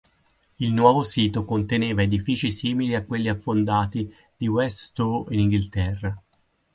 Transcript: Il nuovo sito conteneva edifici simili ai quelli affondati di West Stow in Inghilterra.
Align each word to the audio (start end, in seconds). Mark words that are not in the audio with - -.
Il 0.57 0.73
nuovo 0.73 1.03
sito 1.03 1.45
conteneva 1.45 2.01
edifici 2.01 2.49
simili 2.49 2.95
ai 2.95 3.05
quelli 3.05 3.29
affondati 3.29 4.11
di 4.35 4.47
West 4.47 4.85
Stow 4.85 5.27
in 5.29 5.41
Inghilterra. 5.41 6.11